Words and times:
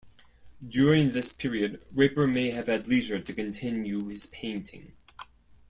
During 0.67 1.11
this 1.11 1.31
period, 1.31 1.79
Raper 1.91 2.25
may 2.25 2.49
have 2.49 2.65
had 2.65 2.87
leisure 2.87 3.19
to 3.19 3.33
continue 3.35 4.07
his 4.07 4.25
painting. 4.25 4.93